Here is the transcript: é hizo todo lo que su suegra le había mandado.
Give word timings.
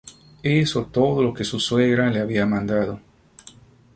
é 0.41 0.51
hizo 0.59 0.81
todo 0.95 1.19
lo 1.21 1.31
que 1.35 1.43
su 1.51 1.59
suegra 1.59 2.09
le 2.09 2.21
había 2.21 2.47
mandado. 2.47 2.99